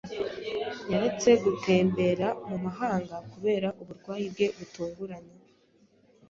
[0.91, 5.35] Yaretse gutembera mu mahanga kubera uburwayi bwe butunguranye.